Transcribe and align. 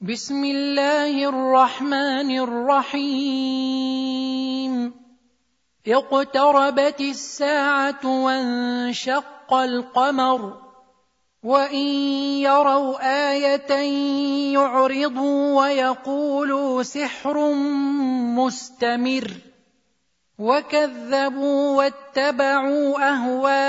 بسم 0.00 0.44
الله 0.44 1.28
الرحمن 1.28 2.30
الرحيم. 2.40 3.92
اقتربت 5.86 7.00
الساعة 7.00 8.00
وانشق 8.24 9.54
القمر 9.54 10.56
وإن 11.42 11.86
يروا 12.40 12.96
آية 13.32 13.72
يعرضوا 14.52 15.60
ويقولوا 15.60 16.82
سحر 16.82 17.52
مستمر 18.40 19.30
وكذبوا 20.38 21.76
واتبعوا 21.76 23.12
أهواءهم 23.12 23.60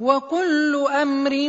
وكل 0.00 0.86
أمر 0.92 1.48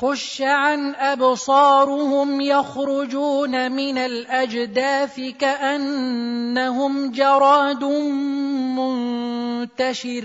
خش 0.00 0.42
عن 0.42 0.94
أبصارهم 0.94 2.40
يخرجون 2.40 3.72
من 3.72 3.98
الأجداث 3.98 5.20
كأنهم 5.38 7.10
جراد 7.10 7.84
منتشر. 8.78 10.24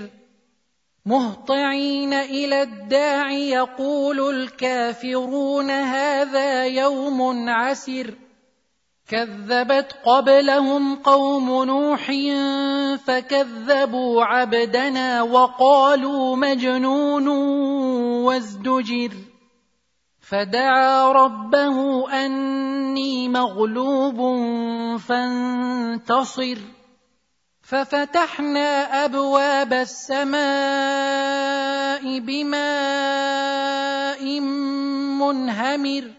مهطعين 1.05 2.13
إلى 2.13 2.61
الداع 2.61 3.31
يقول 3.31 4.35
الكافرون 4.35 5.71
هذا 5.71 6.65
يوم 6.65 7.49
عسر. 7.49 8.13
كذبت 9.09 9.95
قبلهم 10.05 10.95
قوم 10.95 11.63
نوح 11.63 12.11
فكذبوا 13.07 14.23
عبدنا 14.23 15.21
وقالوا 15.21 16.35
مجنون 16.35 17.27
وازدجر. 18.23 19.24
فدعا 20.29 21.11
ربه 21.11 22.09
أني 22.25 23.29
مغلوب 23.29 24.37
فانتصر. 24.97 26.57
ففتحنا 27.61 29.05
أبواب 29.05 29.73
السماء 29.73 30.43
بماء 32.19 34.39
منهمر. 35.19 36.11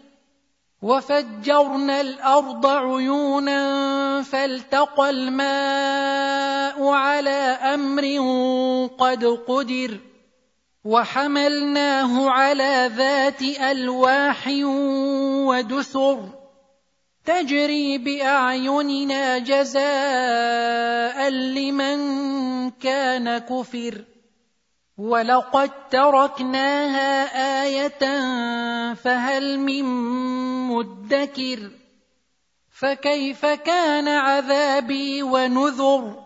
وفجرنا 0.83 2.01
الأرض 2.01 2.67
عيونا 2.67 4.23
فالتقى 4.23 5.11
الماء 5.11 6.89
على 6.89 7.59
أمر 7.75 8.05
قد 8.99 9.25
قدر. 9.25 9.99
وحملناه 10.87 12.31
على 12.31 12.91
ذات 12.97 13.43
ألواح 13.43 14.49
ودسر 15.49 16.29
تجري 17.25 17.99
بأعيننا 17.99 19.39
جزاء 19.39 21.29
لمن 21.31 21.99
كان 22.71 23.39
كفر 23.39 24.05
ولقد 24.99 25.71
تركناها 25.91 27.13
آية 27.65 28.05
فهل 28.95 29.59
من 29.59 29.85
مدكر 30.69 31.71
فكيف 32.71 33.47
كان 33.47 34.09
عذابي 34.09 35.23
ونذر 35.23 36.26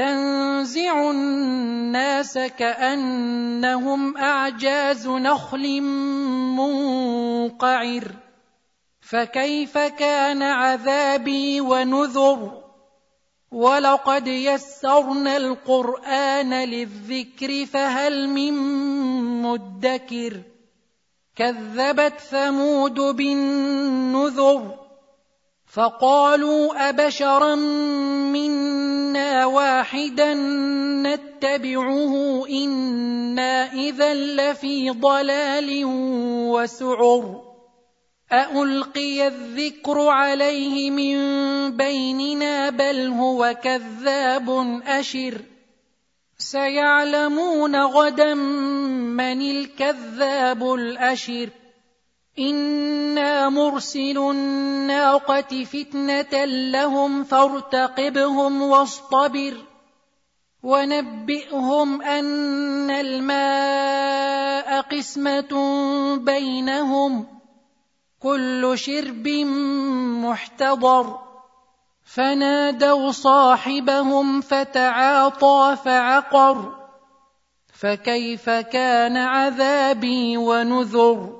تنزع 0.00 1.10
الناس 1.10 2.38
كأنهم 2.38 4.16
أعجاز 4.16 5.08
نخل 5.08 5.80
منقعر. 6.56 8.04
فكيف 9.00 9.78
كان 9.78 10.42
عذابي 10.42 11.60
ونذر؟ 11.60 12.62
ولقد 13.50 14.26
يسرنا 14.26 15.36
القرآن 15.36 16.54
للذكر 16.54 17.66
فهل 17.66 18.28
من 18.28 18.54
مدكر؟ 19.42 20.40
كذبت 21.36 22.20
ثمود 22.20 23.00
بالنذر. 23.00 24.79
فقالوا 25.72 26.88
أبشرا 26.88 27.54
منا 28.34 29.46
واحدا 29.46 30.34
نتبعه 31.06 32.46
إنا 32.48 33.72
إذا 33.72 34.14
لفي 34.14 34.90
ضلال 34.90 35.82
وسعر 36.54 37.42
ألقي 38.32 39.26
الذكر 39.26 40.08
عليه 40.08 40.90
من 40.90 41.16
بيننا 41.76 42.70
بل 42.70 43.06
هو 43.06 43.54
كذاب 43.62 44.80
أشر 44.86 45.40
سيعلمون 46.38 47.76
غدا 47.76 48.34
من 48.34 49.40
الكذاب 49.40 50.74
الأشر 50.74 51.48
إنا 52.38 53.48
مرسل 53.48 54.18
الناقة 54.18 55.64
فتنة 55.64 56.44
لهم 56.44 57.24
فارتقبهم 57.24 58.62
واصطبر 58.62 59.54
ونبئهم 60.62 62.02
أن 62.02 62.90
الماء 62.90 64.80
قسمة 64.80 65.52
بينهم 66.16 67.24
ۖ 67.36 67.40
كل 68.20 68.72
شرب 68.74 69.28
محتضر 70.24 71.18
فنادوا 72.04 73.10
صاحبهم 73.10 74.40
فتعاطى 74.40 75.76
فعقر 75.84 76.76
فكيف 77.72 78.50
كان 78.50 79.16
عذابي 79.16 80.36
ونذر 80.36 81.39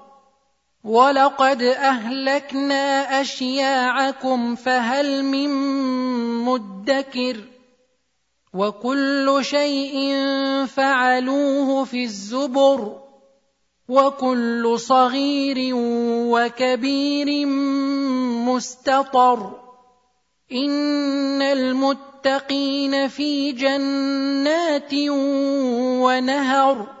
ولقد 0.83 1.61
اهلكنا 1.61 3.21
اشياعكم 3.21 4.55
فهل 4.55 5.23
من 5.25 5.49
مدكر 6.45 7.37
وكل 8.53 9.39
شيء 9.41 10.15
فعلوه 10.65 11.83
في 11.83 12.03
الزبر 12.03 13.01
وكل 13.89 14.79
صغير 14.79 15.57
وكبير 16.33 17.45
مستطر 18.45 19.59
ان 20.51 21.41
المتقين 21.41 23.07
في 23.07 23.51
جنات 23.51 24.93
ونهر 26.03 27.00